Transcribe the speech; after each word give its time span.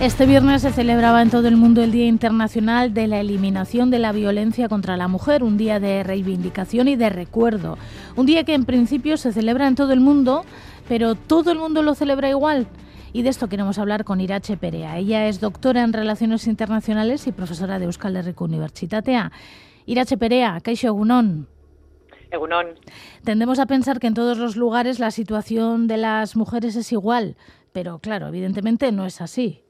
Este 0.00 0.26
viernes 0.26 0.62
se 0.62 0.70
celebraba 0.70 1.22
en 1.22 1.30
todo 1.30 1.48
el 1.48 1.56
mundo 1.56 1.82
el 1.82 1.90
Día 1.90 2.06
Internacional 2.06 2.94
de 2.94 3.08
la 3.08 3.18
Eliminación 3.18 3.90
de 3.90 3.98
la 3.98 4.12
Violencia 4.12 4.68
contra 4.68 4.96
la 4.96 5.08
Mujer, 5.08 5.42
un 5.42 5.56
día 5.56 5.80
de 5.80 6.04
reivindicación 6.04 6.86
y 6.86 6.94
de 6.94 7.10
recuerdo. 7.10 7.76
Un 8.14 8.24
día 8.24 8.44
que 8.44 8.54
en 8.54 8.64
principio 8.64 9.16
se 9.16 9.32
celebra 9.32 9.66
en 9.66 9.74
todo 9.74 9.92
el 9.92 9.98
mundo, 9.98 10.44
pero 10.88 11.16
todo 11.16 11.50
el 11.50 11.58
mundo 11.58 11.82
lo 11.82 11.96
celebra 11.96 12.30
igual. 12.30 12.68
Y 13.12 13.22
de 13.22 13.30
esto 13.30 13.48
queremos 13.48 13.76
hablar 13.80 14.04
con 14.04 14.20
Irache 14.20 14.56
Perea. 14.56 14.98
Ella 14.98 15.26
es 15.26 15.40
doctora 15.40 15.82
en 15.82 15.92
Relaciones 15.92 16.46
Internacionales 16.46 17.26
y 17.26 17.32
profesora 17.32 17.80
de 17.80 17.86
Euskal 17.86 18.14
Herriko 18.14 18.44
Unibertsitatea. 18.44 19.32
Irache 19.84 20.16
Perea, 20.16 20.60
Kaixo 20.60 20.86
Egunon. 20.86 21.48
Egunon. 22.30 22.66
Tendemos 23.24 23.58
a 23.58 23.66
pensar 23.66 23.98
que 23.98 24.06
en 24.06 24.14
todos 24.14 24.38
los 24.38 24.54
lugares 24.54 25.00
la 25.00 25.10
situación 25.10 25.88
de 25.88 25.96
las 25.96 26.36
mujeres 26.36 26.76
es 26.76 26.92
igual, 26.92 27.36
pero 27.72 27.98
claro, 27.98 28.28
evidentemente 28.28 28.92
no 28.92 29.04
es 29.04 29.20
así. 29.20 29.64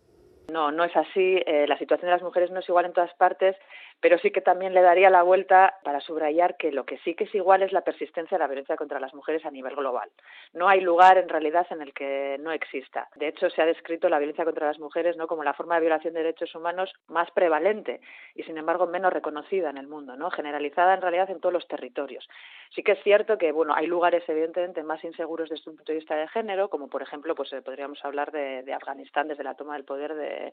No, 0.49 0.71
no 0.73 0.85
es 0.85 0.97
así. 0.97 1.43
Eh, 1.47 1.67
la 1.69 1.79
situación 1.79 2.07
de 2.07 2.13
las 2.13 2.23
mujeres 2.23 2.51
no 2.51 2.61
es 2.61 2.69
igual 2.69 2.87
en 2.87 2.93
todas 2.93 3.13
partes, 3.15 3.57
pero 4.01 4.19
sí 4.19 4.31
que 4.31 4.41
también 4.41 4.75
le 4.75 4.83
daría 4.83 5.11
la 5.11 5.23
vuelta 5.23 5.79
para 5.83 6.01
subrayar 6.01 6.57
que 6.57 6.71
lo 6.71 6.85
que 6.85 6.99
sí 6.99 7.15
que 7.15 7.25
es 7.25 7.35
igual 7.35 7.63
es 7.63 7.73
la 7.73 7.83
persistencia 7.83 8.37
de 8.37 8.43
la 8.43 8.49
violencia 8.49 8.77
contra 8.77 9.01
las 9.01 9.15
mujeres 9.15 9.45
a 9.45 9.51
nivel 9.51 9.75
global. 9.75 10.09
No 10.53 10.69
hay 10.69 10.81
lugar 10.81 11.19
en 11.19 11.29
realidad 11.29 11.67
en 11.71 11.83
el 11.83 11.93
que 11.93 12.37
no 12.41 12.53
exista. 12.53 13.09
De 13.17 13.29
hecho, 13.29 13.51
se 13.51 13.63
ha 13.63 13.67
descrito 13.67 14.09
la 14.09 14.19
violencia 14.19 14.45
contra 14.45 14.67
las 14.67 14.79
mujeres 14.79 15.17
no 15.17 15.27
como 15.27 15.43
la 15.43 15.55
forma 15.55 15.75
de 15.75 15.83
violación 15.83 16.15
de 16.15 16.23
derechos 16.23 16.55
humanos 16.55 16.93
más 17.09 17.31
prevalente 17.33 18.01
y 18.35 18.43
sin 18.45 18.59
embargo 18.59 18.87
menos 18.87 19.13
reconocida 19.13 19.71
en 19.71 19.79
el 19.79 19.89
mundo, 19.89 20.17
¿no? 20.17 20.31
generalizada 20.31 20.95
en 20.95 21.03
realidad 21.03 21.31
en 21.31 21.41
todos 21.41 21.53
los 21.53 21.67
territorios. 21.67 22.29
Sí 22.75 22.83
que 22.83 22.93
es 22.93 23.03
cierto 23.03 23.39
que 23.39 23.53
bueno, 23.53 23.75
hay 23.75 23.87
lugares 23.87 24.23
evidentemente 24.29 24.83
más 24.83 25.03
inseguros 25.03 25.49
desde 25.49 25.71
un 25.71 25.77
punto 25.77 25.93
de 25.93 25.99
vista 25.99 26.17
de 26.17 26.29
género, 26.29 26.69
como 26.69 26.89
por 26.89 27.03
ejemplo, 27.03 27.35
pues 27.35 27.53
eh, 27.53 27.63
podríamos 27.63 28.05
hablar 28.05 28.31
de, 28.31 28.63
de 28.63 28.75
Afganistán 28.75 29.29
desde 29.29 29.45
la 29.45 29.55
toma 29.55 29.75
del 29.75 29.85
poder 29.85 30.15
de 30.15 30.53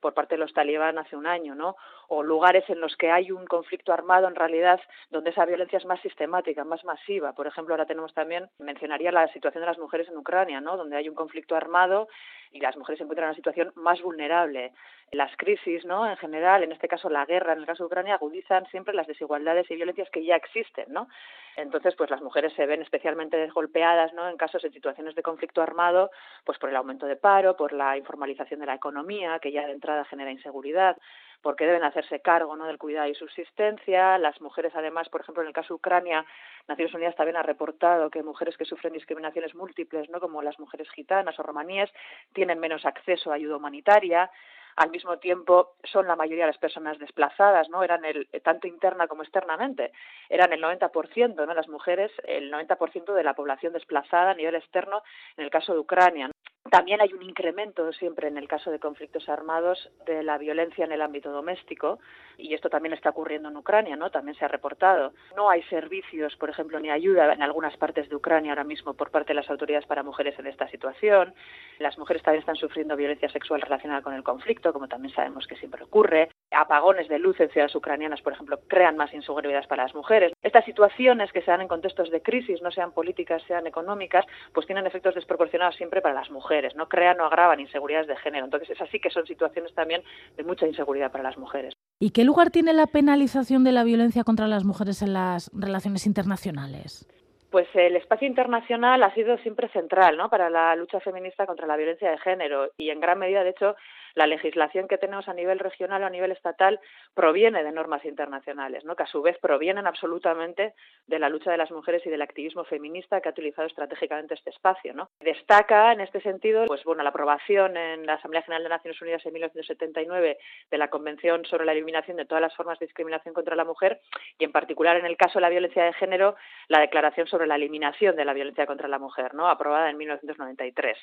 por 0.00 0.14
parte 0.14 0.34
de 0.34 0.40
los 0.40 0.52
talibán 0.52 0.98
hace 0.98 1.16
un 1.16 1.26
año, 1.26 1.54
¿no? 1.54 1.76
O 2.08 2.22
lugares 2.22 2.68
en 2.68 2.80
los 2.80 2.85
que 2.94 3.10
hay 3.10 3.32
un 3.32 3.46
conflicto 3.46 3.92
armado 3.92 4.28
en 4.28 4.34
realidad 4.34 4.80
donde 5.10 5.30
esa 5.30 5.46
violencia 5.46 5.78
es 5.78 5.86
más 5.86 6.00
sistemática, 6.00 6.62
más 6.62 6.84
masiva. 6.84 7.32
Por 7.32 7.46
ejemplo, 7.46 7.74
ahora 7.74 7.86
tenemos 7.86 8.12
también, 8.14 8.48
mencionaría 8.58 9.10
la 9.10 9.26
situación 9.32 9.62
de 9.62 9.66
las 9.66 9.78
mujeres 9.78 10.08
en 10.08 10.18
Ucrania, 10.18 10.60
¿no? 10.60 10.76
Donde 10.76 10.96
hay 10.96 11.08
un 11.08 11.14
conflicto 11.14 11.56
armado 11.56 12.08
y 12.52 12.60
las 12.60 12.76
mujeres 12.76 12.98
se 12.98 13.04
encuentran 13.04 13.24
en 13.24 13.30
una 13.30 13.36
situación 13.36 13.72
más 13.74 14.00
vulnerable. 14.02 14.72
Las 15.12 15.34
crisis, 15.36 15.84
¿no? 15.84 16.08
En 16.08 16.16
general, 16.16 16.62
en 16.62 16.72
este 16.72 16.88
caso 16.88 17.08
la 17.08 17.24
guerra, 17.24 17.52
en 17.52 17.60
el 17.60 17.66
caso 17.66 17.84
de 17.84 17.86
Ucrania, 17.86 18.14
agudizan 18.14 18.66
siempre 18.66 18.94
las 18.94 19.06
desigualdades 19.06 19.70
y 19.70 19.76
violencias 19.76 20.10
que 20.10 20.24
ya 20.24 20.36
existen, 20.36 20.92
¿no? 20.92 21.08
Entonces, 21.56 21.94
pues 21.96 22.10
las 22.10 22.20
mujeres 22.20 22.52
se 22.54 22.66
ven 22.66 22.82
especialmente 22.82 23.36
desgolpeadas, 23.36 24.12
¿no? 24.12 24.28
En 24.28 24.36
casos, 24.36 24.62
en 24.64 24.72
situaciones 24.72 25.14
de 25.14 25.22
conflicto 25.22 25.62
armado, 25.62 26.10
pues 26.44 26.58
por 26.58 26.68
el 26.68 26.76
aumento 26.76 27.06
de 27.06 27.16
paro, 27.16 27.56
por 27.56 27.72
la 27.72 27.96
informalización 27.96 28.60
de 28.60 28.66
la 28.66 28.74
economía, 28.74 29.38
que 29.38 29.52
ya 29.52 29.66
de 29.66 29.72
entrada 29.72 30.04
genera 30.04 30.30
inseguridad, 30.30 30.96
porque 31.42 31.66
deben 31.66 31.84
hacerse 31.84 32.20
cargo 32.20 32.56
¿no? 32.56 32.66
del 32.66 32.78
cuidado 32.78 33.08
y 33.08 33.14
subsistencia. 33.14 34.18
Las 34.18 34.40
mujeres, 34.40 34.72
además, 34.74 35.08
por 35.08 35.20
ejemplo, 35.20 35.42
en 35.42 35.48
el 35.48 35.54
caso 35.54 35.68
de 35.68 35.78
Ucrania, 35.78 36.26
Naciones 36.68 36.94
Unidas 36.94 37.16
también 37.16 37.36
ha 37.36 37.42
reportado 37.42 38.10
que 38.10 38.22
mujeres 38.22 38.56
que 38.56 38.64
sufren 38.64 38.92
discriminaciones 38.92 39.54
múltiples, 39.54 40.08
¿no? 40.10 40.20
como 40.20 40.42
las 40.42 40.58
mujeres 40.58 40.88
gitanas 40.90 41.38
o 41.38 41.42
romaníes, 41.42 41.90
tienen 42.32 42.58
menos 42.58 42.84
acceso 42.84 43.30
a 43.30 43.34
ayuda 43.34 43.56
humanitaria 43.56 44.30
al 44.76 44.90
mismo 44.90 45.18
tiempo 45.18 45.76
son 45.84 46.06
la 46.06 46.16
mayoría 46.16 46.44
de 46.44 46.52
las 46.52 46.58
personas 46.58 46.98
desplazadas, 46.98 47.68
¿no? 47.70 47.82
Eran 47.82 48.04
el 48.04 48.28
tanto 48.44 48.66
interna 48.66 49.08
como 49.08 49.22
externamente, 49.22 49.92
eran 50.28 50.52
el 50.52 50.62
90%, 50.62 51.46
¿no? 51.46 51.54
Las 51.54 51.68
mujeres, 51.68 52.12
el 52.24 52.52
90% 52.52 53.14
de 53.14 53.24
la 53.24 53.34
población 53.34 53.72
desplazada 53.72 54.32
a 54.32 54.34
nivel 54.34 54.54
externo 54.54 55.02
en 55.36 55.44
el 55.44 55.50
caso 55.50 55.72
de 55.72 55.80
Ucrania. 55.80 56.30
También 56.76 57.00
hay 57.00 57.10
un 57.14 57.22
incremento 57.22 57.90
siempre 57.94 58.28
en 58.28 58.36
el 58.36 58.48
caso 58.48 58.70
de 58.70 58.78
conflictos 58.78 59.30
armados 59.30 59.90
de 60.04 60.22
la 60.22 60.36
violencia 60.36 60.84
en 60.84 60.92
el 60.92 61.00
ámbito 61.00 61.32
doméstico 61.32 62.00
y 62.36 62.52
esto 62.52 62.68
también 62.68 62.92
está 62.92 63.08
ocurriendo 63.08 63.48
en 63.48 63.56
Ucrania, 63.56 63.96
¿no? 63.96 64.10
También 64.10 64.36
se 64.36 64.44
ha 64.44 64.48
reportado. 64.48 65.14
No 65.34 65.48
hay 65.48 65.62
servicios, 65.70 66.36
por 66.36 66.50
ejemplo, 66.50 66.78
ni 66.78 66.90
ayuda 66.90 67.32
en 67.32 67.40
algunas 67.40 67.74
partes 67.78 68.10
de 68.10 68.16
Ucrania 68.16 68.52
ahora 68.52 68.64
mismo 68.64 68.92
por 68.92 69.10
parte 69.10 69.28
de 69.28 69.36
las 69.36 69.48
autoridades 69.48 69.86
para 69.86 70.02
mujeres 70.02 70.38
en 70.38 70.48
esta 70.48 70.68
situación. 70.68 71.32
Las 71.78 71.96
mujeres 71.96 72.22
también 72.22 72.40
están 72.40 72.56
sufriendo 72.56 72.94
violencia 72.94 73.30
sexual 73.30 73.62
relacionada 73.62 74.02
con 74.02 74.12
el 74.12 74.22
conflicto, 74.22 74.74
como 74.74 74.86
también 74.86 75.14
sabemos 75.14 75.46
que 75.46 75.56
siempre 75.56 75.82
ocurre. 75.82 76.28
Apagones 76.56 77.08
de 77.08 77.18
luz 77.18 77.38
en 77.40 77.50
ciudades 77.50 77.74
ucranianas, 77.74 78.22
por 78.22 78.32
ejemplo, 78.32 78.60
crean 78.68 78.96
más 78.96 79.12
inseguridad 79.12 79.66
para 79.68 79.84
las 79.84 79.94
mujeres. 79.94 80.32
Estas 80.42 80.64
situaciones 80.64 81.32
que 81.32 81.42
se 81.42 81.50
dan 81.50 81.60
en 81.60 81.68
contextos 81.68 82.10
de 82.10 82.22
crisis, 82.22 82.62
no 82.62 82.70
sean 82.70 82.92
políticas, 82.92 83.42
sean 83.46 83.66
económicas, 83.66 84.24
pues 84.52 84.66
tienen 84.66 84.86
efectos 84.86 85.14
desproporcionados 85.14 85.76
siempre 85.76 86.00
para 86.00 86.14
las 86.14 86.30
mujeres 86.30 86.74
no 86.74 86.88
crean 86.88 87.20
o 87.20 87.24
agravan 87.24 87.60
inseguridades 87.60 88.06
de 88.06 88.16
género. 88.16 88.44
Entonces, 88.44 88.70
es 88.70 88.80
así 88.80 89.00
que 89.00 89.10
son 89.10 89.26
situaciones 89.26 89.74
también 89.74 90.02
de 90.36 90.44
mucha 90.44 90.66
inseguridad 90.66 91.10
para 91.10 91.24
las 91.24 91.38
mujeres. 91.38 91.74
¿Y 91.98 92.10
qué 92.10 92.24
lugar 92.24 92.50
tiene 92.50 92.72
la 92.72 92.86
penalización 92.86 93.64
de 93.64 93.72
la 93.72 93.84
violencia 93.84 94.24
contra 94.24 94.46
las 94.46 94.64
mujeres 94.64 95.02
en 95.02 95.14
las 95.14 95.50
relaciones 95.54 96.06
internacionales? 96.06 97.08
Pues 97.50 97.68
el 97.74 97.96
espacio 97.96 98.28
internacional 98.28 99.02
ha 99.02 99.14
sido 99.14 99.38
siempre 99.38 99.68
central 99.68 100.16
¿no? 100.16 100.28
para 100.28 100.50
la 100.50 100.76
lucha 100.76 101.00
feminista 101.00 101.46
contra 101.46 101.66
la 101.66 101.76
violencia 101.76 102.10
de 102.10 102.18
género 102.18 102.70
y 102.76 102.90
en 102.90 103.00
gran 103.00 103.18
medida, 103.18 103.44
de 103.44 103.50
hecho, 103.50 103.76
la 104.16 104.26
legislación 104.26 104.88
que 104.88 104.98
tenemos 104.98 105.28
a 105.28 105.34
nivel 105.34 105.58
regional 105.58 106.02
o 106.02 106.06
a 106.06 106.10
nivel 106.10 106.32
estatal 106.32 106.80
proviene 107.14 107.62
de 107.62 107.70
normas 107.70 108.04
internacionales, 108.04 108.84
¿no? 108.84 108.96
que 108.96 109.04
a 109.04 109.06
su 109.06 109.20
vez 109.22 109.38
provienen 109.38 109.86
absolutamente 109.86 110.74
de 111.06 111.18
la 111.18 111.28
lucha 111.28 111.52
de 111.52 111.58
las 111.58 111.70
mujeres 111.70 112.04
y 112.06 112.10
del 112.10 112.22
activismo 112.22 112.64
feminista 112.64 113.20
que 113.20 113.28
ha 113.28 113.32
utilizado 113.32 113.68
estratégicamente 113.68 114.34
este 114.34 114.50
espacio. 114.50 114.94
¿no? 114.94 115.05
Destaca 115.20 115.92
en 115.92 116.00
este 116.02 116.20
sentido 116.20 116.66
pues, 116.66 116.84
bueno, 116.84 117.02
la 117.02 117.08
aprobación 117.08 117.76
en 117.76 118.04
la 118.04 118.14
Asamblea 118.14 118.42
General 118.42 118.62
de 118.62 118.68
Naciones 118.68 119.00
Unidas 119.00 119.24
en 119.24 119.32
1979 119.32 120.38
de 120.70 120.78
la 120.78 120.88
Convención 120.88 121.44
sobre 121.46 121.64
la 121.64 121.72
Eliminación 121.72 122.18
de 122.18 122.26
todas 122.26 122.42
las 122.42 122.54
formas 122.54 122.78
de 122.78 122.86
discriminación 122.86 123.32
contra 123.32 123.56
la 123.56 123.64
mujer 123.64 124.00
y 124.38 124.44
en 124.44 124.52
particular 124.52 124.96
en 124.96 125.06
el 125.06 125.16
caso 125.16 125.38
de 125.38 125.40
la 125.40 125.48
violencia 125.48 125.84
de 125.84 125.94
género 125.94 126.36
la 126.68 126.80
Declaración 126.80 127.26
sobre 127.26 127.46
la 127.46 127.56
Eliminación 127.56 128.14
de 128.14 128.26
la 128.26 128.34
Violencia 128.34 128.66
contra 128.66 128.88
la 128.88 128.98
Mujer, 128.98 129.34
¿no? 129.34 129.48
aprobada 129.48 129.88
en 129.88 129.96
1993. 129.96 130.98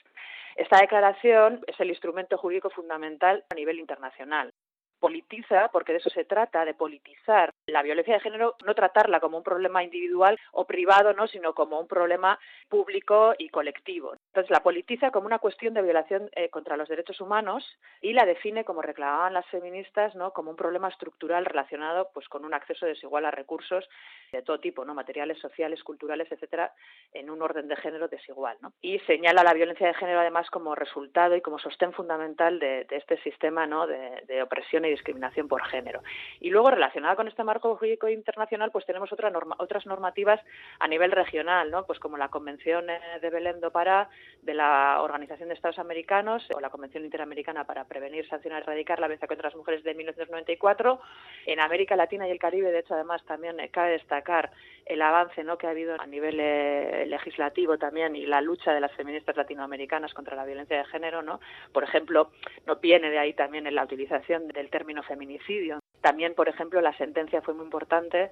Esta 0.58 0.80
declaración 0.80 1.62
es 1.66 1.80
el 1.80 1.90
instrumento 1.90 2.38
jurídico 2.38 2.70
fundamental 2.70 3.44
a 3.50 3.56
nivel 3.56 3.80
internacional 3.80 4.54
politiza, 5.04 5.68
porque 5.74 5.92
de 5.92 5.98
eso 5.98 6.10
se 6.10 6.24
trata, 6.24 6.64
de 6.64 6.74
politizar 6.74 7.54
la 7.68 7.84
violencia 7.84 8.14
de 8.14 8.22
género, 8.22 8.56
no 8.66 8.74
tratarla 8.74 9.20
como 9.20 9.36
un 9.36 9.44
problema 9.44 9.84
individual 9.84 10.40
o 10.54 10.64
privado, 10.64 11.12
no, 11.12 11.28
sino 11.28 11.54
como 11.54 11.78
un 11.78 11.90
problema 11.90 12.40
público 12.70 13.34
y 13.38 13.50
colectivo. 13.50 14.14
Entonces 14.28 14.50
la 14.50 14.64
politiza 14.64 15.12
como 15.12 15.28
una 15.28 15.40
cuestión 15.40 15.74
de 15.74 15.82
violación 15.82 16.30
eh, 16.38 16.48
contra 16.48 16.78
los 16.78 16.88
derechos 16.88 17.20
humanos 17.20 17.66
y 18.00 18.14
la 18.14 18.24
define, 18.24 18.64
como 18.64 18.82
reclamaban 18.82 19.34
las 19.34 19.46
feministas, 19.48 20.16
no, 20.16 20.32
como 20.32 20.52
un 20.52 20.56
problema 20.56 20.88
estructural 20.88 21.44
relacionado, 21.44 22.10
pues, 22.14 22.30
con 22.30 22.46
un 22.46 22.54
acceso 22.54 22.86
desigual 22.86 23.26
a 23.26 23.32
recursos 23.32 23.90
de 24.32 24.42
todo 24.42 24.62
tipo, 24.62 24.86
no, 24.86 24.94
materiales, 24.94 25.38
sociales, 25.40 25.84
culturales, 25.84 26.32
etcétera, 26.32 26.72
en 27.12 27.30
un 27.30 27.42
orden 27.42 27.68
de 27.68 27.76
género 27.76 28.08
desigual, 28.08 28.58
¿no? 28.62 28.72
Y 28.82 29.00
señala 29.00 29.44
la 29.44 29.54
violencia 29.54 29.86
de 29.86 29.96
género 29.96 30.22
además 30.22 30.50
como 30.50 30.76
resultado 30.76 31.36
y 31.36 31.42
como 31.42 31.60
sostén 31.60 31.92
fundamental 31.92 32.58
de, 32.58 32.88
este 32.90 33.22
sistema, 33.22 33.68
¿no, 33.68 33.86
de, 33.86 34.24
de 34.28 34.42
opresión 34.42 34.86
y 34.86 34.93
discriminación 34.94 35.48
por 35.48 35.64
género. 35.64 36.02
Y 36.40 36.50
luego, 36.50 36.72
relacionada 36.72 37.16
con 37.16 37.28
este 37.28 37.44
marco 37.44 37.76
jurídico 37.76 38.08
internacional, 38.08 38.72
pues 38.72 38.86
tenemos 38.86 39.12
otra 39.12 39.30
norma, 39.30 39.56
otras 39.60 39.86
normativas 39.86 40.40
a 40.80 40.88
nivel 40.88 41.12
regional, 41.12 41.70
¿no? 41.72 41.86
Pues 41.86 42.00
como 42.00 42.18
la 42.18 42.30
Convención 42.30 42.90
eh, 42.90 43.00
de 43.22 43.30
Belén 43.30 43.60
do 43.60 43.72
Pará 43.72 44.10
de 44.42 44.54
la 44.54 45.02
Organización 45.02 45.50
de 45.50 45.56
Estados 45.56 45.80
Americanos 45.80 46.48
o 46.56 46.60
la 46.60 46.70
Convención 46.70 47.04
Interamericana 47.06 47.66
para 47.66 47.86
prevenir, 47.86 48.28
sancionar 48.28 48.62
y 48.62 48.64
erradicar 48.64 49.00
la 49.00 49.08
violencia 49.08 49.28
contra 49.28 49.50
las 49.50 49.56
mujeres 49.56 49.84
de 49.84 49.94
1994. 49.94 51.00
En 51.46 51.60
América 51.60 51.96
Latina 51.96 52.28
y 52.28 52.32
el 52.32 52.40
Caribe, 52.40 52.72
de 52.72 52.80
hecho, 52.80 52.94
además 52.94 53.24
también 53.26 53.60
eh, 53.60 53.70
cabe 53.70 53.92
destacar 53.92 54.52
el 54.86 55.02
avance 55.02 55.44
¿no? 55.44 55.58
que 55.58 55.68
ha 55.68 55.72
habido 55.72 56.00
a 56.00 56.06
nivel 56.06 56.40
eh, 56.40 57.06
legislativo 57.08 57.78
también 57.78 58.16
y 58.16 58.26
la 58.26 58.42
lucha 58.42 58.74
de 58.74 58.82
las 58.82 58.92
feministas 58.94 59.38
latinoamericanas 59.38 60.14
contra 60.14 60.36
la 60.36 60.46
violencia 60.46 60.78
de 60.78 60.86
género, 60.86 61.22
¿no? 61.22 61.40
Por 61.72 61.84
ejemplo, 61.84 62.32
no 62.66 62.76
viene 62.78 63.10
de 63.10 63.20
ahí 63.20 63.34
también 63.34 63.68
en 63.68 63.76
la 63.76 63.84
utilización 63.84 64.48
del 64.48 64.70
término 64.70 64.83
término 64.84 65.02
feminicidio. 65.04 65.80
También, 66.02 66.36
por 66.36 66.50
ejemplo, 66.50 66.82
la 66.82 66.96
sentencia 66.98 67.42
fue 67.42 67.54
muy 67.54 67.64
importante, 67.64 68.32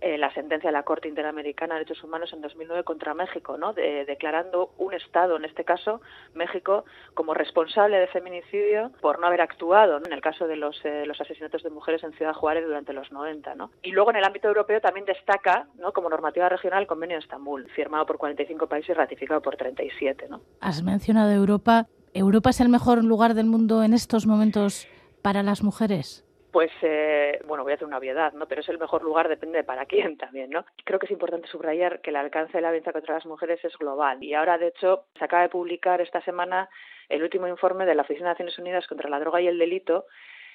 eh, 0.00 0.16
la 0.16 0.32
sentencia 0.32 0.70
de 0.70 0.72
la 0.72 0.82
Corte 0.82 1.08
Interamericana 1.08 1.74
de 1.74 1.80
Derechos 1.80 2.02
Humanos 2.02 2.32
en 2.32 2.40
2009 2.40 2.84
contra 2.84 3.12
México, 3.12 3.58
¿no? 3.58 3.74
De, 3.74 4.06
declarando 4.06 4.70
un 4.78 4.94
Estado, 4.94 5.36
en 5.36 5.44
este 5.44 5.62
caso 5.62 6.00
México, 6.32 6.86
como 7.12 7.34
responsable 7.34 7.98
de 7.98 8.06
feminicidio 8.06 8.92
por 9.02 9.20
no 9.20 9.26
haber 9.26 9.42
actuado 9.42 9.98
en 10.02 10.10
el 10.10 10.22
caso 10.22 10.46
de 10.46 10.56
los, 10.56 10.82
eh, 10.86 11.04
los 11.04 11.20
asesinatos 11.20 11.62
de 11.62 11.68
mujeres 11.68 12.02
en 12.02 12.14
Ciudad 12.14 12.32
Juárez 12.32 12.64
durante 12.64 12.94
los 12.94 13.12
90. 13.12 13.54
¿no? 13.54 13.70
Y 13.82 13.90
luego 13.92 14.08
en 14.08 14.16
el 14.16 14.24
ámbito 14.24 14.48
europeo 14.48 14.80
también 14.80 15.04
destaca 15.04 15.66
¿no? 15.74 15.92
como 15.92 16.08
normativa 16.08 16.48
regional 16.48 16.80
el 16.80 16.86
Convenio 16.86 17.18
de 17.18 17.24
Estambul, 17.24 17.68
firmado 17.76 18.06
por 18.06 18.16
45 18.16 18.66
países 18.66 18.88
y 18.88 18.94
ratificado 18.94 19.42
por 19.42 19.56
37. 19.56 20.28
¿no? 20.30 20.40
Has 20.62 20.82
mencionado 20.82 21.30
Europa. 21.32 21.88
¿Europa 22.14 22.48
es 22.48 22.60
el 22.62 22.70
mejor 22.70 23.04
lugar 23.04 23.34
del 23.34 23.46
mundo 23.46 23.82
en 23.82 23.92
estos 23.92 24.26
momentos 24.26 24.88
para 25.22 25.42
las 25.42 25.62
mujeres? 25.62 26.26
Pues, 26.52 26.70
eh, 26.82 27.40
bueno, 27.46 27.62
voy 27.62 27.72
a 27.72 27.74
hacer 27.76 27.86
una 27.86 27.98
obviedad, 27.98 28.32
¿no? 28.32 28.46
Pero 28.48 28.60
es 28.60 28.68
el 28.68 28.78
mejor 28.78 29.04
lugar, 29.04 29.28
depende 29.28 29.58
de 29.58 29.64
para 29.64 29.86
quién 29.86 30.16
también, 30.16 30.50
¿no? 30.50 30.64
Creo 30.84 30.98
que 30.98 31.06
es 31.06 31.12
importante 31.12 31.46
subrayar 31.46 32.00
que 32.00 32.10
el 32.10 32.16
alcance 32.16 32.52
de 32.52 32.60
la 32.60 32.70
violencia 32.70 32.92
contra 32.92 33.14
las 33.14 33.26
mujeres 33.26 33.64
es 33.64 33.76
global. 33.78 34.22
Y 34.22 34.34
ahora, 34.34 34.58
de 34.58 34.68
hecho, 34.68 35.04
se 35.16 35.24
acaba 35.24 35.42
de 35.42 35.48
publicar 35.48 36.00
esta 36.00 36.20
semana 36.22 36.68
el 37.08 37.22
último 37.22 37.46
informe 37.46 37.86
de 37.86 37.94
la 37.94 38.02
Oficina 38.02 38.28
de 38.28 38.32
Naciones 38.32 38.58
Unidas 38.58 38.86
contra 38.88 39.08
la 39.08 39.20
Droga 39.20 39.40
y 39.40 39.46
el 39.46 39.58
Delito, 39.58 40.06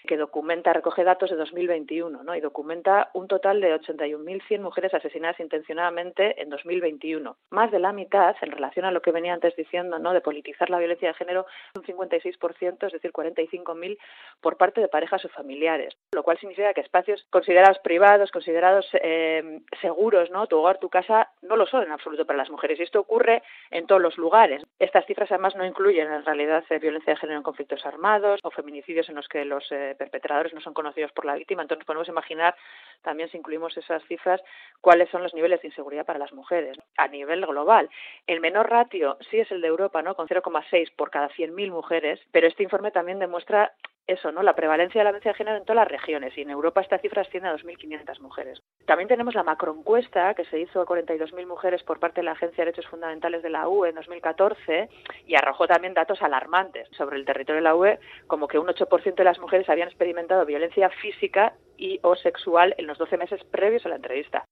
que 0.05 0.17
documenta, 0.17 0.73
recoge 0.73 1.03
datos 1.03 1.29
de 1.29 1.35
2021, 1.35 2.23
¿no? 2.23 2.35
Y 2.35 2.41
documenta 2.41 3.09
un 3.13 3.27
total 3.27 3.61
de 3.61 3.75
81.100 3.75 4.59
mujeres 4.59 4.93
asesinadas 4.93 5.39
intencionadamente 5.39 6.41
en 6.41 6.49
2021. 6.49 7.37
Más 7.51 7.71
de 7.71 7.79
la 7.79 7.93
mitad, 7.93 8.35
en 8.41 8.51
relación 8.51 8.85
a 8.85 8.91
lo 8.91 9.01
que 9.01 9.11
venía 9.11 9.33
antes 9.33 9.55
diciendo, 9.55 9.99
¿no? 9.99 10.13
De 10.13 10.21
politizar 10.21 10.69
la 10.69 10.79
violencia 10.79 11.09
de 11.09 11.13
género, 11.13 11.45
un 11.75 11.83
56%, 11.83 12.87
es 12.87 12.93
decir, 12.93 13.11
45.000 13.11 13.97
por 14.41 14.57
parte 14.57 14.81
de 14.81 14.87
parejas 14.87 15.23
o 15.25 15.29
familiares. 15.29 15.95
Lo 16.13 16.23
cual 16.23 16.37
significa 16.39 16.73
que 16.73 16.81
espacios 16.81 17.25
considerados 17.29 17.79
privados, 17.79 18.31
considerados 18.31 18.87
eh, 18.93 19.61
seguros, 19.81 20.29
¿no? 20.31 20.47
Tu 20.47 20.57
hogar, 20.57 20.79
tu 20.79 20.89
casa, 20.89 21.31
no 21.41 21.55
lo 21.55 21.65
son 21.65 21.83
en 21.83 21.91
absoluto 21.91 22.25
para 22.25 22.37
las 22.37 22.49
mujeres. 22.49 22.79
Y 22.79 22.83
esto 22.83 22.99
ocurre 22.99 23.43
en 23.71 23.87
todos 23.87 24.01
los 24.01 24.17
lugares. 24.17 24.63
Estas 24.79 25.05
cifras 25.05 25.31
además 25.31 25.55
no 25.55 25.65
incluyen 25.65 26.11
en 26.11 26.25
realidad 26.25 26.63
eh, 26.69 26.79
violencia 26.79 27.13
de 27.13 27.19
género 27.19 27.37
en 27.37 27.43
conflictos 27.43 27.85
armados 27.85 28.39
o 28.43 28.51
feminicidios 28.51 29.09
en 29.09 29.15
los 29.15 29.27
que 29.27 29.45
los 29.45 29.71
eh, 29.71 29.94
perpetradores 29.95 30.53
no 30.53 30.61
son 30.61 30.73
conocidos 30.73 31.11
por 31.11 31.25
la 31.25 31.35
víctima. 31.35 31.61
Entonces 31.61 31.85
podemos 31.85 32.07
imaginar, 32.07 32.55
también 33.01 33.29
si 33.29 33.37
incluimos 33.37 33.75
esas 33.77 34.03
cifras, 34.05 34.41
cuáles 34.81 35.09
son 35.09 35.23
los 35.23 35.33
niveles 35.33 35.61
de 35.61 35.69
inseguridad 35.69 36.05
para 36.05 36.19
las 36.19 36.33
mujeres 36.33 36.77
a 36.97 37.07
nivel 37.07 37.45
global. 37.45 37.89
El 38.27 38.39
menor 38.39 38.69
ratio 38.69 39.17
sí 39.29 39.39
es 39.39 39.51
el 39.51 39.61
de 39.61 39.67
Europa, 39.67 40.01
¿no? 40.01 40.15
con 40.15 40.27
0,6 40.27 40.91
por 40.95 41.09
cada 41.09 41.29
100.000 41.29 41.71
mujeres, 41.71 42.19
pero 42.31 42.47
este 42.47 42.63
informe 42.63 42.91
también 42.91 43.19
demuestra 43.19 43.73
eso, 44.07 44.31
¿no? 44.31 44.43
La 44.43 44.55
prevalencia 44.55 44.99
de 44.99 45.05
la 45.05 45.11
violencia 45.11 45.31
de 45.31 45.37
género 45.37 45.57
en 45.57 45.65
todas 45.65 45.83
las 45.83 45.87
regiones 45.87 46.37
y 46.37 46.41
en 46.41 46.49
Europa 46.49 46.81
esta 46.81 46.99
cifra 46.99 47.23
asciende 47.23 47.49
a 47.49 47.55
2.500 47.55 48.19
mujeres. 48.19 48.61
También 48.85 49.07
tenemos 49.07 49.33
la 49.33 49.43
macroencuesta 49.43 50.33
que 50.35 50.45
se 50.45 50.59
hizo 50.59 50.81
a 50.81 50.85
42.000 50.85 51.47
mujeres 51.47 51.83
por 51.83 51.99
parte 51.99 52.21
de 52.21 52.25
la 52.25 52.33
Agencia 52.33 52.63
de 52.63 52.71
Derechos 52.71 52.89
Fundamentales 52.89 53.41
de 53.41 53.49
la 53.49 53.67
UE 53.67 53.89
en 53.89 53.95
2014 53.95 54.89
y 55.25 55.35
arrojó 55.35 55.67
también 55.67 55.93
datos 55.93 56.21
alarmantes 56.21 56.87
sobre 56.95 57.17
el 57.17 57.25
territorio 57.25 57.57
de 57.57 57.63
la 57.63 57.75
UE, 57.75 57.99
como 58.27 58.47
que 58.47 58.59
un 58.59 58.67
8% 58.67 59.15
de 59.15 59.23
las 59.23 59.39
mujeres 59.39 59.69
habían 59.69 59.87
experimentado 59.87 60.45
violencia 60.45 60.89
física 60.89 61.53
y 61.77 61.99
o 62.03 62.15
sexual 62.15 62.75
en 62.77 62.87
los 62.87 62.97
12 62.97 63.17
meses 63.17 63.43
previos 63.45 63.85
a 63.85 63.89
la 63.89 63.95
entrevista 63.95 64.45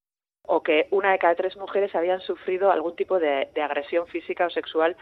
o 0.46 0.62
que 0.62 0.88
una 0.90 1.12
de 1.12 1.18
cada 1.18 1.34
tres 1.34 1.56
mujeres 1.56 1.94
habían 1.94 2.20
sufrido 2.20 2.70
algún 2.70 2.94
tipo 2.96 3.18
de, 3.18 3.48
de 3.54 3.62
agresión 3.62 4.06
física 4.08 4.46
o 4.46 4.50
sexual 4.50 4.94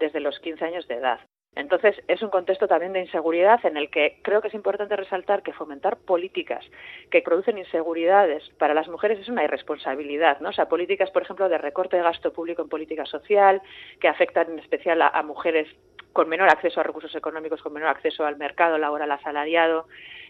desde 0.00 0.18
los 0.18 0.40
15 0.40 0.64
años 0.64 0.88
de 0.88 0.96
edad. 0.96 1.20
Entonces, 1.58 2.00
es 2.06 2.22
un 2.22 2.30
contexto 2.30 2.68
también 2.68 2.92
de 2.92 3.00
inseguridad 3.00 3.58
en 3.66 3.76
el 3.76 3.90
que 3.90 4.20
creo 4.22 4.40
que 4.40 4.46
es 4.46 4.54
importante 4.54 4.94
resaltar 4.94 5.42
que 5.42 5.52
fomentar 5.52 5.96
políticas 5.96 6.64
que 7.10 7.20
producen 7.20 7.58
inseguridades 7.58 8.48
para 8.58 8.74
las 8.74 8.86
mujeres 8.86 9.18
es 9.18 9.28
una 9.28 9.42
irresponsabilidad, 9.42 10.38
¿no? 10.38 10.50
O 10.50 10.52
sea, 10.52 10.68
políticas, 10.68 11.10
por 11.10 11.22
ejemplo, 11.22 11.48
de 11.48 11.58
recorte 11.58 11.96
de 11.96 12.04
gasto 12.04 12.32
público 12.32 12.62
en 12.62 12.68
política 12.68 13.04
social, 13.06 13.60
que 14.00 14.06
afectan 14.06 14.52
en 14.52 14.60
especial 14.60 15.02
a, 15.02 15.08
a 15.08 15.24
mujeres 15.24 15.66
con 16.12 16.28
menor 16.28 16.48
acceso 16.48 16.78
a 16.78 16.84
recursos 16.84 17.14
económicos, 17.16 17.60
con 17.60 17.72
menor 17.72 17.88
acceso 17.88 18.24
al 18.24 18.36
mercado 18.36 18.78
laboral 18.78 19.10
asalariado, 19.10 19.88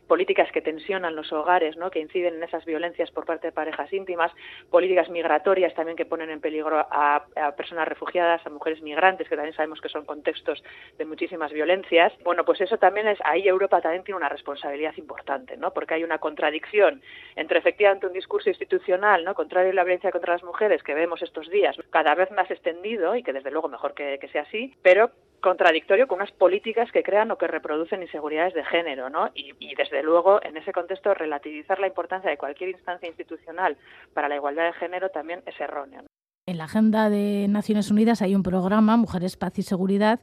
políticas 0.09 0.51
que 0.51 0.63
tensionan 0.63 1.15
los 1.15 1.33
hogares, 1.33 1.77
¿no? 1.77 1.91
que 1.91 2.01
inciden 2.01 2.37
en 2.37 2.43
esas 2.43 2.65
violencias 2.65 3.11
por 3.11 3.27
parte 3.27 3.49
de 3.49 3.53
parejas 3.53 3.93
íntimas, 3.93 4.33
políticas 4.71 5.09
migratorias 5.11 5.75
también 5.75 5.97
que 5.97 6.07
ponen 6.07 6.31
en 6.31 6.41
peligro 6.41 6.79
a, 6.91 7.27
personas 7.57 7.87
refugiadas, 7.87 8.45
a 8.47 8.51
mujeres 8.51 8.83
migrantes, 8.83 9.29
que 9.29 9.37
también 9.37 9.55
sabemos 9.55 9.81
que 9.81 9.89
son 9.89 10.05
contextos 10.05 10.65
de 10.97 11.05
muchísimas 11.05 11.53
violencias. 11.53 12.13
Bueno, 12.25 12.45
pues 12.45 12.61
eso 12.61 12.79
también 12.79 13.07
es, 13.07 13.19
ahí 13.25 13.47
Europa 13.47 13.81
también 13.81 14.03
tiene 14.03 14.17
una 14.17 14.29
responsabilidad 14.29 14.95
importante, 14.97 15.57
¿no? 15.57 15.73
porque 15.73 15.95
hay 15.95 16.05
una 16.05 16.19
contradicción 16.19 17.03
entre 17.37 17.59
efectivamente 17.59 18.07
un 18.07 18.13
discurso 18.15 18.49
institucional, 18.49 19.25
¿no? 19.25 19.35
contrario 19.35 19.71
a 19.71 19.75
la 19.75 19.85
violencia 19.85 20.11
contra 20.11 20.33
las 20.33 20.43
mujeres 20.43 20.83
que 20.83 20.95
vemos 20.95 21.23
estos 21.23 21.49
días, 21.51 21.77
cada 21.91 22.15
vez 22.15 22.31
más 22.31 22.51
extendido 22.51 23.15
y 23.15 23.23
que 23.23 23.33
desde 23.33 23.51
luego 23.51 23.69
mejor 23.69 23.95
que, 23.95 24.19
que 24.19 24.29
sea 24.29 24.43
así, 24.43 24.75
pero 24.83 25.11
contradictorio 25.41 26.07
con 26.09 26.17
unas 26.17 26.33
políticas 26.33 26.91
que 26.93 27.03
crean 27.03 27.31
o 27.31 27.39
que 27.39 27.47
reproducen 27.47 28.03
inseguridades 28.03 28.55
de 28.55 28.65
género, 28.65 29.11
¿no? 29.11 29.31
Y, 29.35 29.75
desde 29.75 30.03
luego, 30.03 30.43
en 30.43 30.57
ese 30.57 30.73
contexto, 30.73 31.15
relativizar 31.15 31.79
la 31.79 31.87
importancia 31.87 32.31
de 32.31 32.37
cualquier 32.37 32.71
instancia 32.71 33.09
institucional 33.09 33.77
para 34.15 34.29
la 34.29 34.37
igualdad 34.37 34.67
de 34.67 34.73
género 34.75 35.11
también 35.11 35.43
es 35.47 35.59
erróneo. 35.61 36.03
En 36.47 36.59
la 36.59 36.65
agenda 36.65 37.11
de 37.11 37.47
Naciones 37.49 37.91
Unidas 37.91 38.23
hay 38.23 38.35
un 38.35 38.43
programa, 38.43 38.97
Mujeres, 38.97 39.37
Paz 39.37 39.59
y 39.59 39.63
Seguridad. 39.63 40.21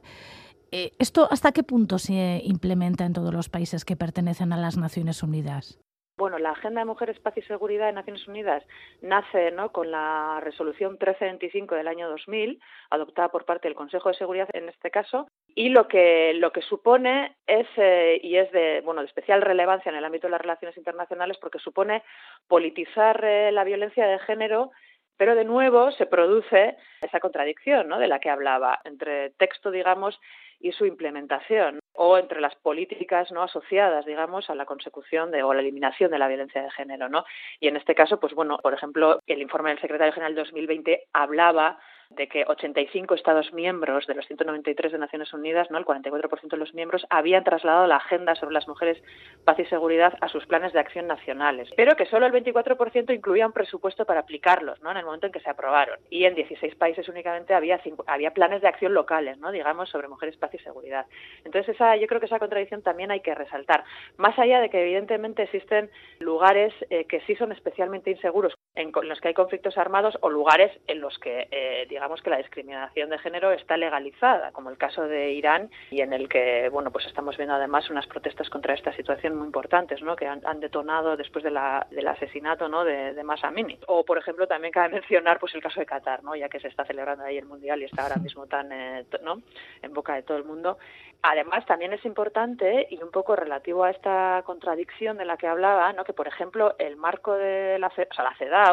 Eh, 0.72 0.92
¿Esto 0.98 1.28
hasta 1.30 1.52
qué 1.52 1.62
punto 1.62 1.98
se 1.98 2.40
implementa 2.44 3.04
en 3.04 3.12
todos 3.12 3.32
los 3.32 3.48
países 3.48 3.84
que 3.84 3.96
pertenecen 3.96 4.52
a 4.52 4.56
las 4.56 4.76
Naciones 4.76 5.22
Unidas? 5.22 5.78
Bueno, 6.18 6.38
la 6.38 6.52
Agenda 6.52 6.80
de 6.80 6.86
Mujeres, 6.86 7.20
Paz 7.20 7.36
y 7.36 7.42
Seguridad 7.42 7.86
de 7.86 7.92
Naciones 7.92 8.26
Unidas 8.26 8.64
nace 9.02 9.50
¿no? 9.50 9.70
con 9.70 9.90
la 9.90 10.40
resolución 10.42 10.92
1325 10.92 11.74
del 11.74 11.88
año 11.88 12.08
2000, 12.08 12.58
adoptada 12.88 13.28
por 13.28 13.44
parte 13.44 13.68
del 13.68 13.74
Consejo 13.74 14.08
de 14.08 14.14
Seguridad 14.14 14.48
en 14.54 14.70
este 14.70 14.90
caso, 14.90 15.28
y 15.54 15.68
lo 15.68 15.88
que, 15.88 16.32
lo 16.34 16.52
que 16.52 16.62
supone 16.62 17.36
es, 17.46 17.66
eh, 17.76 18.18
y 18.22 18.36
es 18.36 18.50
de, 18.52 18.80
bueno, 18.82 19.02
de 19.02 19.08
especial 19.08 19.42
relevancia 19.42 19.90
en 19.90 19.96
el 19.96 20.06
ámbito 20.06 20.26
de 20.26 20.30
las 20.30 20.40
relaciones 20.40 20.78
internacionales, 20.78 21.36
porque 21.38 21.58
supone 21.58 22.02
politizar 22.48 23.22
eh, 23.22 23.52
la 23.52 23.64
violencia 23.64 24.06
de 24.06 24.18
género 24.20 24.70
pero 25.18 25.34
de 25.34 25.44
nuevo 25.44 25.90
se 25.92 26.04
produce 26.04 26.76
esa 27.00 27.20
contradicción 27.20 27.88
¿no? 27.88 27.98
de 27.98 28.06
la 28.06 28.20
que 28.20 28.28
hablaba 28.28 28.80
entre 28.84 29.30
texto, 29.30 29.70
digamos, 29.70 30.20
y 30.60 30.72
su 30.72 30.84
implementación 30.84 31.80
o 31.96 32.18
entre 32.18 32.40
las 32.40 32.54
políticas 32.56 33.30
no 33.32 33.42
asociadas, 33.42 34.04
digamos, 34.06 34.48
a 34.50 34.54
la 34.54 34.66
consecución 34.66 35.30
de, 35.30 35.42
o 35.42 35.54
la 35.54 35.60
eliminación 35.60 36.10
de 36.10 36.18
la 36.18 36.28
violencia 36.28 36.62
de 36.62 36.70
género, 36.70 37.08
¿no? 37.08 37.24
Y 37.60 37.68
en 37.68 37.76
este 37.76 37.94
caso, 37.94 38.20
pues 38.20 38.34
bueno, 38.34 38.58
por 38.58 38.74
ejemplo, 38.74 39.20
el 39.26 39.42
informe 39.42 39.70
del 39.70 39.80
secretario 39.80 40.12
general 40.12 40.34
2020 40.34 41.04
hablaba 41.12 41.78
de 42.10 42.28
que 42.28 42.44
85 42.46 43.14
Estados 43.14 43.52
miembros 43.52 44.06
de 44.06 44.14
los 44.14 44.26
193 44.26 44.92
de 44.92 44.98
Naciones 44.98 45.32
Unidas, 45.32 45.70
¿no? 45.70 45.78
el 45.78 45.84
44% 45.84 46.48
de 46.48 46.56
los 46.56 46.74
miembros, 46.74 47.06
habían 47.10 47.44
trasladado 47.44 47.86
la 47.86 47.96
agenda 47.96 48.34
sobre 48.34 48.54
las 48.54 48.68
mujeres, 48.68 49.02
paz 49.44 49.58
y 49.58 49.64
seguridad 49.66 50.14
a 50.20 50.28
sus 50.28 50.46
planes 50.46 50.72
de 50.72 50.80
acción 50.80 51.06
nacionales, 51.06 51.68
pero 51.76 51.96
que 51.96 52.06
solo 52.06 52.26
el 52.26 52.32
24% 52.32 53.14
incluía 53.14 53.46
un 53.46 53.52
presupuesto 53.52 54.04
para 54.04 54.20
aplicarlos 54.20 54.80
¿no? 54.82 54.90
en 54.90 54.98
el 54.98 55.04
momento 55.04 55.26
en 55.26 55.32
que 55.32 55.40
se 55.40 55.50
aprobaron. 55.50 55.98
Y 56.10 56.24
en 56.24 56.34
16 56.34 56.74
países 56.76 57.08
únicamente 57.08 57.54
había, 57.54 57.80
había 58.06 58.32
planes 58.32 58.62
de 58.62 58.68
acción 58.68 58.94
locales, 58.94 59.38
¿no? 59.38 59.50
digamos, 59.50 59.88
sobre 59.90 60.08
mujeres, 60.08 60.36
paz 60.36 60.54
y 60.54 60.58
seguridad. 60.58 61.06
Entonces, 61.44 61.74
esa, 61.74 61.85
yo 61.94 62.08
creo 62.08 62.18
que 62.18 62.26
esa 62.26 62.40
contradicción 62.40 62.82
también 62.82 63.12
hay 63.12 63.20
que 63.20 63.34
resaltar. 63.34 63.84
Más 64.16 64.36
allá 64.38 64.60
de 64.60 64.70
que 64.70 64.82
evidentemente 64.82 65.44
existen 65.44 65.90
lugares 66.18 66.74
eh, 66.90 67.04
que 67.04 67.20
sí 67.20 67.36
son 67.36 67.52
especialmente 67.52 68.10
inseguros, 68.10 68.54
en, 68.76 68.92
los 69.02 69.20
que 69.20 69.28
hay 69.28 69.34
conflictos 69.34 69.76
armados 69.78 70.16
o 70.20 70.30
lugares 70.30 70.70
en 70.86 71.00
los 71.00 71.18
que, 71.18 71.48
eh, 71.50 71.86
digamos 71.88 72.22
que 72.22 72.30
la 72.30 72.36
discriminación 72.36 73.10
de 73.10 73.18
género 73.18 73.50
está 73.52 73.76
legalizada, 73.76 74.52
como 74.52 74.70
el 74.70 74.78
caso 74.78 75.02
de 75.02 75.32
Irán 75.32 75.70
y 75.90 76.02
en 76.02 76.12
el 76.12 76.28
que, 76.28 76.68
bueno, 76.70 76.90
pues 76.92 77.06
estamos 77.06 77.36
viendo 77.36 77.54
además 77.54 77.90
unas 77.90 78.06
protestas 78.06 78.50
contra 78.50 78.74
esta 78.74 78.92
situación 78.94 79.36
muy 79.36 79.46
importantes, 79.46 80.02
¿no? 80.02 80.14
Que 80.14 80.26
han, 80.26 80.60
detonado 80.60 81.16
después 81.16 81.44
de 81.44 81.50
la, 81.50 81.86
del 81.90 82.06
asesinato, 82.08 82.68
¿no? 82.68 82.84
De, 82.84 83.12
de 83.12 83.24
Masa 83.24 83.48
Amini. 83.48 83.78
O, 83.88 84.04
por 84.04 84.18
ejemplo, 84.18 84.46
también 84.46 84.72
cabe 84.72 84.88
mencionar, 84.88 85.38
pues 85.38 85.54
el 85.54 85.62
caso 85.62 85.80
de 85.80 85.86
Qatar, 85.86 86.22
¿no? 86.22 86.36
Ya 86.36 86.48
que 86.48 86.60
se 86.60 86.68
está 86.68 86.84
celebrando 86.84 87.24
ahí 87.24 87.38
el 87.38 87.46
mundial 87.46 87.80
y 87.80 87.84
está 87.84 88.02
ahora 88.02 88.16
mismo 88.16 88.46
tan, 88.46 88.70
eh, 88.72 89.04
¿no? 89.22 89.42
En 89.82 89.92
boca 89.92 90.14
de 90.14 90.22
todo 90.22 90.36
el 90.36 90.44
mundo. 90.44 90.78
Además, 91.22 91.64
también 91.66 91.92
es 91.92 92.04
importante 92.04 92.86
y 92.90 93.02
un 93.02 93.10
poco 93.10 93.34
relativo 93.34 93.84
a 93.84 93.90
esta 93.90 94.42
contradicción 94.44 95.16
de 95.16 95.24
la 95.24 95.36
que 95.36 95.46
hablaba, 95.46 95.92
¿no? 95.92 96.04
Que, 96.04 96.12
por 96.12 96.28
ejemplo, 96.28 96.74
el 96.78 96.96
marco 96.96 97.34
de 97.34 97.78
la, 97.78 97.88
o 97.88 98.14
sea, 98.14 98.24
la 98.24 98.36
CEDAW 98.38 98.65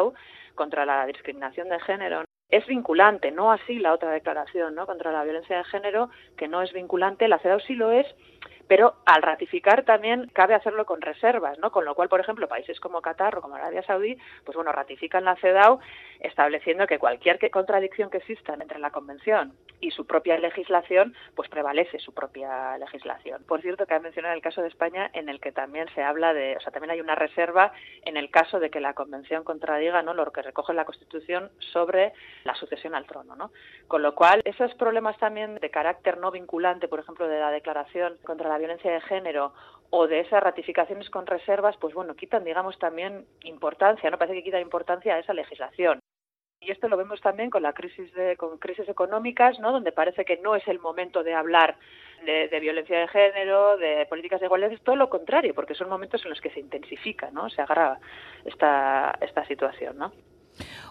contra 0.56 0.86
la 0.86 1.06
discriminación 1.06 1.70
de 1.70 1.80
género 1.80 2.24
es 2.50 2.68
vinculante, 2.68 3.32
no 3.32 3.52
así 3.52 3.80
la 3.80 3.94
otra 3.94 4.12
declaración 4.12 4.76
¿no? 4.76 4.86
contra 4.86 5.12
la 5.12 5.24
violencia 5.24 5.58
de 5.58 5.64
género, 5.64 6.12
que 6.38 6.48
no 6.48 6.62
es 6.62 6.72
vinculante, 6.72 7.28
la 7.28 7.40
CEDAW 7.40 7.60
sí 7.62 7.74
lo 7.74 7.92
es, 7.92 8.06
pero 8.74 8.96
al 9.06 9.22
ratificar 9.22 9.86
también 9.86 10.32
cabe 10.34 10.56
hacerlo 10.56 10.88
con 10.88 11.00
reservas, 11.00 11.60
¿no? 11.60 11.72
Con 11.72 11.86
lo 11.86 11.94
cual, 11.94 12.10
por 12.10 12.20
ejemplo, 12.20 12.48
países 12.48 12.80
como 12.80 13.04
Qatar 13.04 13.38
o 13.38 13.42
como 13.42 13.54
Arabia 13.54 13.84
Saudí, 13.84 14.18
pues 14.44 14.56
bueno, 14.56 14.72
ratifican 14.72 15.26
la 15.26 15.36
CEDAW 15.36 15.80
estableciendo 16.20 16.88
que 16.88 16.98
cualquier 16.98 17.38
contradicción 17.52 18.10
que 18.10 18.18
exista 18.18 18.56
entre 18.56 18.80
la 18.80 18.90
convención 18.90 19.54
y 19.80 19.92
su 19.92 20.08
propia 20.08 20.40
legislación, 20.40 21.14
pues 21.36 21.50
prevalece 21.50 22.00
su 22.00 22.14
propia 22.14 22.78
legislación. 22.80 23.44
Por 23.44 23.62
cierto, 23.62 23.86
cabe 23.86 24.00
mencionar 24.00 24.34
el 24.34 24.42
caso 24.42 24.62
de 24.62 24.70
España 24.70 25.12
en 25.14 25.30
el 25.30 25.40
que 25.40 25.52
también 25.52 25.88
se 25.94 26.02
habla 26.02 26.34
de, 26.34 26.56
o 26.56 26.60
sea, 26.62 26.72
también 26.72 26.92
hay 26.92 27.02
una 27.02 27.16
reserva 27.16 27.74
en 28.06 28.18
el 28.18 28.32
caso 28.32 28.60
de 28.60 28.72
que 28.72 28.80
la 28.80 28.94
convención 28.94 29.44
contradiga, 29.44 30.02
¿no? 30.02 30.14
Lo 30.14 30.32
que 30.32 30.42
recoge 30.42 30.74
la 30.74 30.86
Constitución 30.86 31.52
sobre 31.60 32.14
la 32.44 32.56
sucesión 32.56 32.96
al 32.96 33.06
trono, 33.06 33.36
¿no? 33.36 33.52
Con 33.88 34.02
lo 34.02 34.16
cual, 34.16 34.42
esos 34.46 34.74
problemas 34.76 35.18
también 35.18 35.56
de 35.56 35.70
carácter 35.70 36.18
no 36.18 36.32
vinculante, 36.32 36.88
por 36.88 37.02
ejemplo, 37.02 37.28
de 37.28 37.40
la 37.40 37.52
declaración 37.52 38.18
contra 38.24 38.50
la 38.50 38.58
violencia 38.64 38.92
de 38.92 39.02
género 39.02 39.54
o 39.90 40.08
de 40.08 40.22
esas 40.22 40.42
ratificaciones 40.42 41.10
con 41.10 41.28
reservas, 41.28 41.76
pues 41.80 41.94
bueno, 41.94 42.16
quitan, 42.16 42.44
digamos, 42.44 42.80
también 42.80 43.26
importancia, 43.44 44.10
¿no? 44.10 44.18
Parece 44.18 44.38
que 44.38 44.44
quitan 44.44 44.62
importancia 44.62 45.14
a 45.14 45.20
esa 45.20 45.34
legislación. 45.34 46.00
Y 46.60 46.72
esto 46.72 46.88
lo 46.88 46.98
vemos 46.98 47.20
también 47.22 47.50
con 47.50 47.62
la 47.62 47.74
crisis 47.74 48.12
de, 48.14 48.38
con 48.38 48.58
crisis 48.58 48.88
económicas, 48.88 49.60
¿no? 49.60 49.72
Donde 49.72 49.92
parece 49.92 50.24
que 50.24 50.38
no 50.38 50.56
es 50.56 50.66
el 50.68 50.80
momento 50.80 51.22
de 51.22 51.34
hablar 51.34 51.78
de, 52.26 52.60
violencia 52.62 53.00
de 53.00 53.08
género, 53.10 53.78
de 53.78 54.06
políticas 54.06 54.40
de 54.40 54.46
igualdad, 54.46 54.72
es 54.72 54.82
todo 54.82 54.96
lo 54.96 55.10
contrario, 55.10 55.54
porque 55.54 55.76
son 55.76 55.90
momentos 55.90 56.24
en 56.24 56.30
los 56.30 56.40
que 56.40 56.52
se 56.52 56.62
intensifica, 56.62 57.30
¿no? 57.32 57.50
Se 57.50 57.62
agrava 57.62 58.00
esta, 58.46 59.14
esta 59.20 59.46
situación, 59.46 59.98
¿no? 59.98 60.14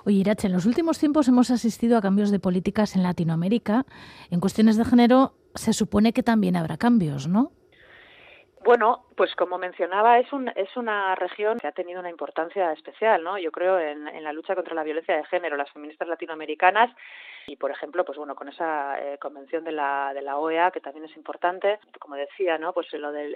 Oye, 0.04 0.16
Irache, 0.16 0.46
en 0.46 0.52
los 0.52 0.66
últimos 0.66 0.98
tiempos 0.98 1.26
hemos 1.28 1.50
asistido 1.50 1.96
a 1.96 2.02
cambios 2.02 2.30
de 2.30 2.38
políticas 2.38 2.94
en 2.94 3.02
Latinoamérica. 3.02 3.86
En 4.30 4.40
cuestiones 4.40 4.76
de 4.76 4.84
género 4.84 5.34
se 5.54 5.72
supone 5.72 6.12
que 6.12 6.22
también 6.22 6.56
habrá 6.56 6.76
cambios, 6.76 7.28
¿no? 7.28 7.52
Bueno, 8.64 9.06
pues 9.16 9.34
como 9.34 9.58
mencionaba, 9.58 10.18
es, 10.20 10.32
un, 10.32 10.48
es 10.54 10.76
una 10.76 11.14
región 11.16 11.58
que 11.58 11.66
ha 11.66 11.72
tenido 11.72 11.98
una 11.98 12.10
importancia 12.10 12.72
especial, 12.72 13.22
¿no? 13.24 13.36
Yo 13.38 13.50
creo 13.50 13.78
en, 13.78 14.06
en 14.06 14.22
la 14.22 14.32
lucha 14.32 14.54
contra 14.54 14.74
la 14.74 14.84
violencia 14.84 15.16
de 15.16 15.24
género. 15.24 15.56
Las 15.56 15.70
feministas 15.72 16.06
latinoamericanas 16.06 16.94
y, 17.46 17.56
por 17.56 17.70
ejemplo, 17.70 18.04
pues 18.04 18.18
bueno, 18.18 18.34
con 18.34 18.48
esa 18.48 19.00
eh, 19.00 19.18
convención 19.18 19.64
de 19.64 19.72
la, 19.72 20.12
de 20.14 20.22
la 20.22 20.38
OEA, 20.38 20.70
que 20.70 20.80
también 20.80 21.04
es 21.04 21.16
importante, 21.16 21.78
como 21.98 22.16
decía, 22.16 22.58
¿no? 22.58 22.72
Pues 22.72 22.92
lo 22.92 23.12
de 23.12 23.28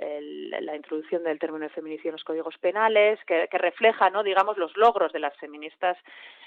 la 0.61 0.77
introducción 0.77 1.25
del 1.25 1.39
término 1.39 1.65
de 1.65 1.71
feminicidio 1.71 2.11
en 2.11 2.17
los 2.17 2.25
códigos 2.25 2.57
penales, 2.59 3.19
que, 3.27 3.49
que 3.51 3.59
refleja, 3.59 4.11
¿no? 4.11 4.23
Digamos, 4.23 4.57
los 4.59 4.77
logros 4.77 5.13
de 5.13 5.21
las 5.21 5.37
feministas 5.37 5.97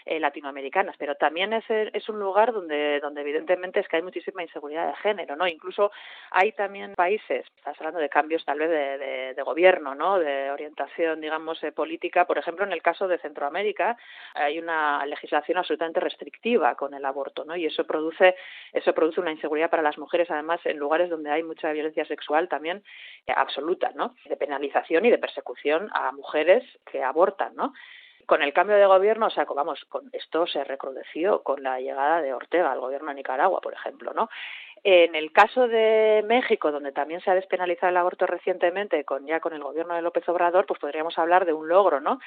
eh, 0.06 0.20
latinoamericanas, 0.20 0.96
pero 0.98 1.16
también 1.16 1.54
es, 1.54 1.66
es 1.70 2.10
un 2.10 2.20
lugar 2.20 2.54
donde, 2.54 3.00
donde 3.00 3.22
evidentemente 3.22 3.80
es 3.80 3.88
que 3.88 3.98
hay 3.98 4.02
muchísima 4.02 4.42
inseguridad 4.42 4.88
de 4.88 4.96
género, 4.96 5.36
¿no? 5.36 5.48
Incluso 5.48 5.92
hay 6.32 6.52
también 6.54 6.96
países, 6.96 7.46
estás 7.58 7.78
hablando 7.80 8.00
de 8.00 8.10
cambios 8.10 8.44
tal 8.46 8.60
vez 8.60 8.70
de, 8.70 8.98
de, 8.98 9.34
de 9.34 9.42
gobierno, 9.44 9.96
¿no? 9.96 10.18
De 10.18 10.52
orientación, 10.52 11.22
digamos, 11.22 11.64
eh, 11.64 11.72
política. 11.72 12.26
Por 12.26 12.38
ejemplo, 12.38 12.66
en 12.66 12.72
el 12.72 12.82
caso 12.82 13.08
de 13.08 13.20
Centroamérica 13.20 13.98
hay 14.34 14.58
una 14.58 15.06
legislación 15.06 15.58
absolutamente 15.58 16.00
restrictiva 16.00 16.76
con 16.76 16.94
el 16.94 17.06
aborto, 17.06 17.46
y 17.56 17.66
eso 17.66 17.86
produce 17.86 18.36
eso 18.74 18.94
produce 18.94 19.22
una 19.22 19.32
inseguridad 19.32 19.70
para 19.70 19.84
las 19.84 19.98
mujeres 19.98 20.30
además 20.30 20.60
en 20.66 20.78
lugares 20.78 21.10
donde 21.10 21.32
hay 21.32 21.44
mucha 21.44 21.72
violencia 21.72 22.06
sexual 22.06 22.48
también 22.48 22.84
eh, 23.28 23.34
absoluta 23.36 23.92
no 23.96 24.16
de 24.26 24.36
penalización 24.38 25.06
y 25.06 25.12
de 25.12 25.18
persecución 25.18 25.90
a 25.94 26.12
mujeres 26.12 26.64
que 26.92 27.04
abortan 27.04 27.56
no 27.56 27.74
con 28.30 28.44
el 28.44 28.54
cambio 28.54 28.78
de 28.78 28.86
gobierno, 28.86 29.26
o 29.26 29.30
sea, 29.32 29.44
vamos, 29.46 29.84
con 29.90 30.08
esto 30.14 30.46
se 30.46 30.64
recrudeció 30.64 31.42
con 31.42 31.64
la 31.64 31.80
llegada 31.80 32.22
de 32.22 32.32
Ortega 32.32 32.72
al 32.72 32.80
gobierno 32.80 33.10
de 33.10 33.16
Nicaragua, 33.16 33.60
por 33.60 33.74
ejemplo, 33.74 34.14
¿no? 34.14 34.30
En 34.84 35.16
el 35.16 35.32
caso 35.32 35.68
de 35.68 36.24
México, 36.28 36.72
donde 36.72 36.92
también 36.92 37.22
se 37.22 37.30
ha 37.30 37.36
despenalizado 37.36 37.90
el 37.90 37.98
aborto 37.98 38.26
recientemente, 38.26 39.04
con 39.04 39.26
ya 39.26 39.40
con 39.40 39.54
el 39.54 39.64
gobierno 39.64 39.96
de 39.96 40.02
López 40.02 40.28
Obrador, 40.30 40.66
pues 40.66 40.80
podríamos 40.80 41.18
hablar 41.18 41.46
de 41.46 41.54
un 41.54 41.68
logro, 41.68 42.00
¿no? 42.00 42.20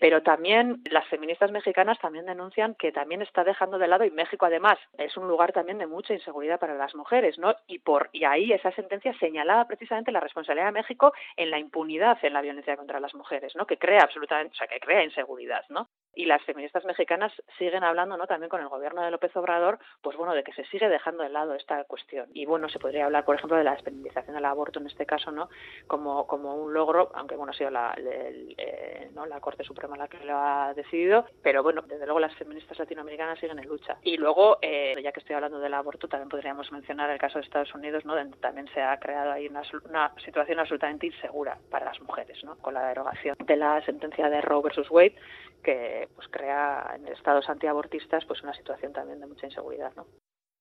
Pero 0.00 0.22
también 0.22 0.82
las 0.90 1.06
feministas 1.08 1.50
mexicanas 1.50 1.98
también 1.98 2.26
denuncian 2.26 2.74
que 2.74 2.92
también 2.92 3.22
está 3.22 3.44
dejando 3.44 3.78
de 3.78 3.88
lado 3.88 4.04
y 4.04 4.10
México 4.10 4.46
además 4.46 4.78
es 4.96 5.16
un 5.16 5.28
lugar 5.28 5.52
también 5.52 5.78
de 5.78 5.86
mucha 5.86 6.14
inseguridad 6.14 6.60
para 6.60 6.74
las 6.74 6.94
mujeres, 6.94 7.38
¿no? 7.38 7.54
Y 7.66 7.80
por 7.80 8.08
y 8.12 8.24
ahí 8.24 8.52
esa 8.52 8.70
sentencia 8.72 9.12
señalaba 9.18 9.66
precisamente 9.66 10.12
la 10.12 10.20
responsabilidad 10.20 10.66
de 10.66 10.80
México 10.80 11.12
en 11.36 11.50
la 11.50 11.58
impunidad 11.58 12.18
en 12.22 12.32
la 12.32 12.40
violencia 12.40 12.76
contra 12.76 13.00
las 13.00 13.14
mujeres, 13.14 13.54
¿no? 13.56 13.66
Que 13.66 13.78
crea 13.78 14.02
absolutamente, 14.02 14.52
o 14.52 14.56
sea, 14.56 14.66
que 14.66 14.80
crea 14.80 15.04
inseguridad, 15.04 15.64
¿no? 15.68 15.88
Y 16.18 16.24
las 16.24 16.42
feministas 16.42 16.84
mexicanas 16.84 17.32
siguen 17.58 17.84
hablando 17.84 18.16
no 18.16 18.26
también 18.26 18.50
con 18.50 18.60
el 18.60 18.66
gobierno 18.66 19.02
de 19.02 19.12
López 19.12 19.34
Obrador 19.36 19.78
pues 20.02 20.16
bueno 20.16 20.34
de 20.34 20.42
que 20.42 20.52
se 20.52 20.64
sigue 20.64 20.88
dejando 20.88 21.22
de 21.22 21.28
lado 21.28 21.54
esta 21.54 21.84
cuestión. 21.84 22.26
Y 22.34 22.44
bueno 22.44 22.68
se 22.68 22.80
podría 22.80 23.04
hablar 23.04 23.24
por 23.24 23.36
ejemplo 23.36 23.56
de 23.56 23.62
la 23.62 23.70
despenalización 23.70 24.34
del 24.34 24.44
aborto 24.44 24.80
en 24.80 24.88
este 24.88 25.06
caso 25.06 25.30
no 25.30 25.48
como 25.86 26.26
como 26.26 26.56
un 26.56 26.74
logro 26.74 27.12
aunque 27.14 27.36
bueno 27.36 27.52
ha 27.52 27.56
sido 27.56 27.70
la 27.70 27.94
eh, 27.96 29.10
no 29.14 29.26
la 29.26 29.38
Corte 29.38 29.62
Suprema 29.62 29.96
la 29.96 30.08
que 30.08 30.18
lo 30.24 30.36
ha 30.36 30.74
decidido 30.74 31.24
pero 31.40 31.62
bueno 31.62 31.82
desde 31.82 32.04
luego 32.04 32.18
las 32.18 32.34
feministas 32.34 32.76
latinoamericanas 32.80 33.38
siguen 33.38 33.60
en 33.60 33.68
lucha. 33.68 33.98
Y 34.02 34.16
luego 34.16 34.58
eh, 34.60 35.00
ya 35.00 35.12
que 35.12 35.20
estoy 35.20 35.36
hablando 35.36 35.60
del 35.60 35.74
aborto 35.74 36.08
también 36.08 36.28
podríamos 36.28 36.72
mencionar 36.72 37.10
el 37.10 37.18
caso 37.20 37.38
de 37.38 37.44
Estados 37.44 37.72
Unidos 37.76 38.04
no 38.04 38.16
donde 38.16 38.36
también 38.38 38.66
se 38.74 38.82
ha 38.82 38.98
creado 38.98 39.30
ahí 39.30 39.46
una, 39.46 39.62
una 39.88 40.12
situación 40.24 40.58
absolutamente 40.58 41.06
insegura 41.06 41.58
para 41.70 41.84
las 41.84 42.00
mujeres 42.00 42.42
no 42.42 42.58
con 42.58 42.74
la 42.74 42.88
derogación 42.88 43.36
de 43.38 43.54
la 43.54 43.80
sentencia 43.82 44.28
de 44.28 44.40
Roe 44.40 44.62
versus 44.62 44.90
Wade 44.90 45.14
que 45.62 46.07
pues 46.14 46.28
crea 46.28 46.94
en 46.96 47.06
estados 47.08 47.48
antiabortistas 47.48 48.24
pues 48.26 48.42
una 48.42 48.54
situación 48.54 48.92
también 48.92 49.20
de 49.20 49.26
mucha 49.26 49.46
inseguridad, 49.46 49.92
¿no? 49.96 50.06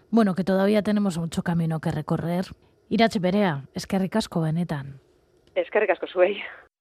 Bueno, 0.09 0.35
que 0.35 0.43
todavía 0.43 0.81
tenemos 0.83 1.17
mucho 1.17 1.43
camino 1.43 1.79
que 1.79 1.91
recorrer. 1.91 2.45
Irache 2.89 3.19
Berea, 3.19 3.63
es 3.73 3.87
que 3.87 3.99
ricasco 3.99 4.41
benetan. 4.41 5.01
Es 5.55 5.69
que 5.69 5.79
ricasco 5.79 6.07
zuei. 6.07 6.41